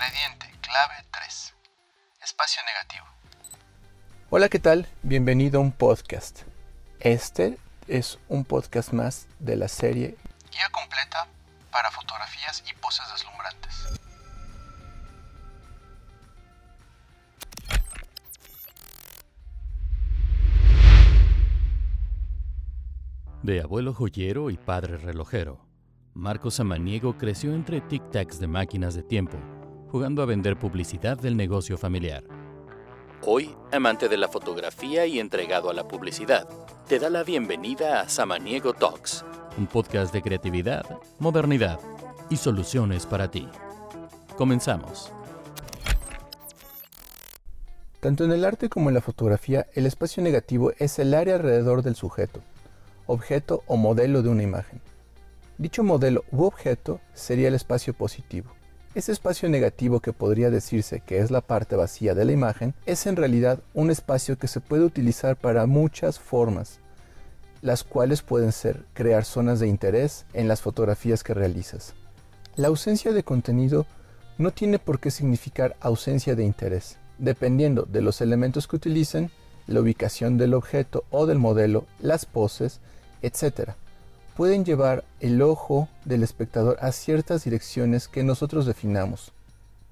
Ingrediente 0.00 0.46
clave 0.62 0.94
3. 1.12 1.54
Espacio 2.22 2.62
negativo. 2.64 3.04
Hola, 4.30 4.48
¿qué 4.48 4.58
tal? 4.58 4.88
Bienvenido 5.02 5.58
a 5.58 5.62
un 5.62 5.72
podcast. 5.72 6.44
Este 7.00 7.58
es 7.86 8.18
un 8.30 8.46
podcast 8.46 8.94
más 8.94 9.26
de 9.40 9.56
la 9.56 9.68
serie 9.68 10.16
Guía 10.50 10.70
completa 10.72 11.26
para 11.70 11.90
fotografías 11.90 12.64
y 12.66 12.72
poses 12.80 13.04
deslumbrantes. 13.12 13.88
De 23.42 23.60
abuelo 23.60 23.92
joyero 23.92 24.48
y 24.48 24.56
padre 24.56 24.96
relojero, 24.96 25.60
Marcos 26.14 26.54
Samaniego 26.54 27.18
creció 27.18 27.54
entre 27.54 27.82
tic-tacs 27.82 28.38
de 28.38 28.46
máquinas 28.46 28.94
de 28.94 29.02
tiempo, 29.02 29.38
jugando 29.90 30.22
a 30.22 30.26
vender 30.26 30.56
publicidad 30.56 31.18
del 31.18 31.36
negocio 31.36 31.76
familiar. 31.76 32.22
Hoy, 33.22 33.54
amante 33.72 34.08
de 34.08 34.16
la 34.16 34.28
fotografía 34.28 35.04
y 35.06 35.18
entregado 35.18 35.68
a 35.68 35.74
la 35.74 35.88
publicidad, 35.88 36.48
te 36.86 36.98
da 36.98 37.10
la 37.10 37.24
bienvenida 37.24 38.00
a 38.00 38.08
Samaniego 38.08 38.72
Talks, 38.72 39.24
un 39.58 39.66
podcast 39.66 40.12
de 40.14 40.22
creatividad, 40.22 40.84
modernidad 41.18 41.80
y 42.30 42.36
soluciones 42.36 43.04
para 43.04 43.30
ti. 43.30 43.48
Comenzamos. 44.36 45.12
Tanto 47.98 48.24
en 48.24 48.32
el 48.32 48.44
arte 48.44 48.68
como 48.70 48.88
en 48.88 48.94
la 48.94 49.02
fotografía, 49.02 49.66
el 49.74 49.86
espacio 49.86 50.22
negativo 50.22 50.72
es 50.78 50.98
el 50.98 51.12
área 51.12 51.34
alrededor 51.34 51.82
del 51.82 51.96
sujeto, 51.96 52.40
objeto 53.06 53.64
o 53.66 53.76
modelo 53.76 54.22
de 54.22 54.30
una 54.30 54.44
imagen. 54.44 54.80
Dicho 55.58 55.82
modelo 55.82 56.24
u 56.30 56.44
objeto 56.44 57.00
sería 57.12 57.48
el 57.48 57.54
espacio 57.54 57.92
positivo. 57.92 58.50
Ese 58.92 59.12
espacio 59.12 59.48
negativo 59.48 60.00
que 60.00 60.12
podría 60.12 60.50
decirse 60.50 60.98
que 60.98 61.18
es 61.20 61.30
la 61.30 61.42
parte 61.42 61.76
vacía 61.76 62.12
de 62.16 62.24
la 62.24 62.32
imagen 62.32 62.74
es 62.86 63.06
en 63.06 63.14
realidad 63.14 63.60
un 63.72 63.88
espacio 63.88 64.36
que 64.36 64.48
se 64.48 64.58
puede 64.58 64.82
utilizar 64.82 65.36
para 65.36 65.66
muchas 65.66 66.18
formas, 66.18 66.80
las 67.62 67.84
cuales 67.84 68.22
pueden 68.22 68.50
ser 68.50 68.84
crear 68.92 69.24
zonas 69.24 69.60
de 69.60 69.68
interés 69.68 70.26
en 70.32 70.48
las 70.48 70.60
fotografías 70.60 71.22
que 71.22 71.34
realizas. 71.34 71.94
La 72.56 72.66
ausencia 72.66 73.12
de 73.12 73.22
contenido 73.22 73.86
no 74.38 74.50
tiene 74.50 74.80
por 74.80 74.98
qué 74.98 75.12
significar 75.12 75.76
ausencia 75.78 76.34
de 76.34 76.42
interés. 76.42 76.96
Dependiendo 77.18 77.84
de 77.84 78.02
los 78.02 78.20
elementos 78.20 78.66
que 78.66 78.74
utilicen, 78.74 79.30
la 79.68 79.82
ubicación 79.82 80.36
del 80.36 80.52
objeto 80.52 81.04
o 81.10 81.26
del 81.26 81.38
modelo, 81.38 81.86
las 82.00 82.26
poses, 82.26 82.80
etc., 83.22 83.70
pueden 84.40 84.64
llevar 84.64 85.04
el 85.20 85.42
ojo 85.42 85.90
del 86.06 86.22
espectador 86.22 86.78
a 86.80 86.92
ciertas 86.92 87.44
direcciones 87.44 88.08
que 88.08 88.24
nosotros 88.24 88.64
definamos. 88.64 89.32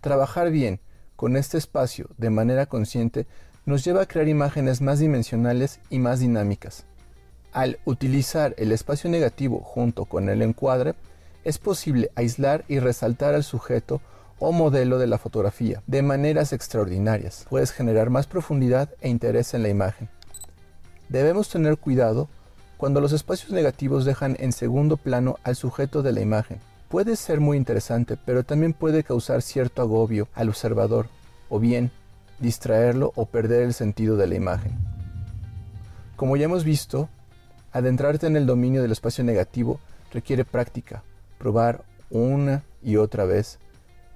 Trabajar 0.00 0.50
bien 0.50 0.80
con 1.14 1.36
este 1.36 1.58
espacio 1.58 2.08
de 2.18 2.28
manera 2.28 2.66
consciente 2.66 3.28
nos 3.66 3.84
lleva 3.84 4.02
a 4.02 4.06
crear 4.06 4.26
imágenes 4.26 4.80
más 4.80 4.98
dimensionales 4.98 5.78
y 5.90 6.00
más 6.00 6.18
dinámicas. 6.18 6.86
Al 7.52 7.78
utilizar 7.84 8.56
el 8.58 8.72
espacio 8.72 9.08
negativo 9.08 9.60
junto 9.60 10.06
con 10.06 10.28
el 10.28 10.42
encuadre, 10.42 10.96
es 11.44 11.58
posible 11.58 12.10
aislar 12.16 12.64
y 12.66 12.80
resaltar 12.80 13.36
al 13.36 13.44
sujeto 13.44 14.00
o 14.40 14.50
modelo 14.50 14.98
de 14.98 15.06
la 15.06 15.18
fotografía 15.18 15.84
de 15.86 16.02
maneras 16.02 16.52
extraordinarias. 16.52 17.46
Puedes 17.48 17.70
generar 17.70 18.10
más 18.10 18.26
profundidad 18.26 18.88
e 19.02 19.08
interés 19.08 19.54
en 19.54 19.62
la 19.62 19.68
imagen. 19.68 20.08
Debemos 21.08 21.48
tener 21.48 21.78
cuidado 21.78 22.28
cuando 22.82 23.00
los 23.00 23.12
espacios 23.12 23.52
negativos 23.52 24.04
dejan 24.04 24.36
en 24.40 24.50
segundo 24.50 24.96
plano 24.96 25.38
al 25.44 25.54
sujeto 25.54 26.02
de 26.02 26.10
la 26.10 26.20
imagen. 26.20 26.58
Puede 26.88 27.14
ser 27.14 27.38
muy 27.38 27.56
interesante, 27.56 28.16
pero 28.16 28.42
también 28.42 28.72
puede 28.72 29.04
causar 29.04 29.40
cierto 29.40 29.82
agobio 29.82 30.26
al 30.34 30.48
observador, 30.48 31.06
o 31.48 31.60
bien 31.60 31.92
distraerlo 32.40 33.12
o 33.14 33.26
perder 33.26 33.62
el 33.62 33.72
sentido 33.72 34.16
de 34.16 34.26
la 34.26 34.34
imagen. 34.34 34.72
Como 36.16 36.36
ya 36.36 36.46
hemos 36.46 36.64
visto, 36.64 37.08
adentrarte 37.70 38.26
en 38.26 38.36
el 38.36 38.46
dominio 38.46 38.82
del 38.82 38.90
espacio 38.90 39.22
negativo 39.22 39.78
requiere 40.12 40.44
práctica, 40.44 41.04
probar 41.38 41.84
una 42.10 42.64
y 42.82 42.96
otra 42.96 43.24
vez 43.24 43.60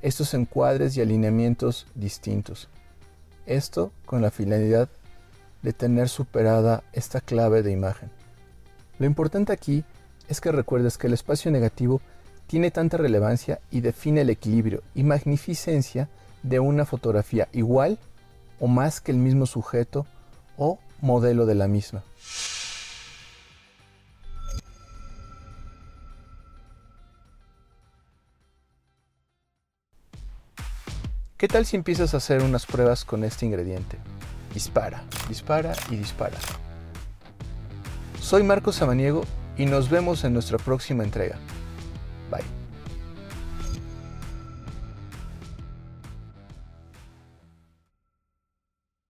estos 0.00 0.32
encuadres 0.32 0.96
y 0.96 1.02
alineamientos 1.02 1.86
distintos. 1.94 2.70
Esto 3.44 3.92
con 4.06 4.22
la 4.22 4.30
finalidad 4.30 4.88
de 5.60 5.74
tener 5.74 6.08
superada 6.08 6.82
esta 6.94 7.20
clave 7.20 7.62
de 7.62 7.70
imagen. 7.70 8.23
Lo 8.98 9.06
importante 9.06 9.52
aquí 9.52 9.84
es 10.28 10.40
que 10.40 10.52
recuerdes 10.52 10.98
que 10.98 11.08
el 11.08 11.14
espacio 11.14 11.50
negativo 11.50 12.00
tiene 12.46 12.70
tanta 12.70 12.96
relevancia 12.96 13.60
y 13.70 13.80
define 13.80 14.20
el 14.20 14.30
equilibrio 14.30 14.82
y 14.94 15.02
magnificencia 15.02 16.08
de 16.42 16.60
una 16.60 16.84
fotografía 16.84 17.48
igual 17.52 17.98
o 18.60 18.66
más 18.66 19.00
que 19.00 19.12
el 19.12 19.18
mismo 19.18 19.46
sujeto 19.46 20.06
o 20.56 20.78
modelo 21.00 21.46
de 21.46 21.54
la 21.54 21.68
misma. 21.68 22.02
¿Qué 31.36 31.48
tal 31.48 31.66
si 31.66 31.76
empiezas 31.76 32.14
a 32.14 32.18
hacer 32.18 32.42
unas 32.42 32.64
pruebas 32.64 33.04
con 33.04 33.24
este 33.24 33.44
ingrediente? 33.44 33.98
Dispara, 34.54 35.02
dispara 35.28 35.74
y 35.90 35.96
dispara. 35.96 36.38
Soy 38.34 38.42
Marcos 38.42 38.74
Samaniego 38.74 39.22
y 39.56 39.64
nos 39.66 39.88
vemos 39.88 40.24
en 40.24 40.32
nuestra 40.32 40.58
próxima 40.58 41.04
entrega. 41.04 41.38